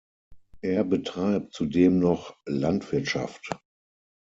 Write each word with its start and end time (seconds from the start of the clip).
Er 0.63 0.83
betreibt 0.83 1.53
zudem 1.53 1.99
noch 1.99 2.35
Landwirtschaft. 2.47 3.51